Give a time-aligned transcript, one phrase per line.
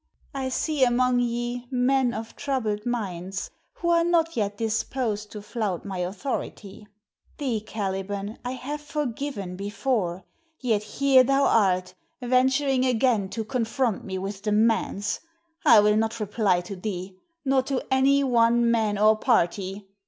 [0.33, 5.85] I see among ye men of troubled minds, who are not yet disposed to flout
[5.85, 6.87] my authority.
[7.37, 10.23] Thee, Caliban, I have forgiven before;
[10.59, 15.19] yet here thou art, venturing again to confront me with demands.
[15.65, 17.15] I will not reply to thee,
[17.45, 19.87] nor to any one man or party.